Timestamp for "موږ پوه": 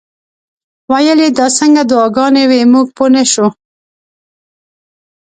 2.73-3.09